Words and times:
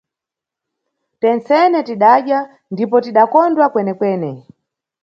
Tensene 1.21 1.79
tidadya 1.87 2.39
ndipo 2.73 2.95
tidakondwa 3.05 3.65
kwenekwene. 3.73 4.31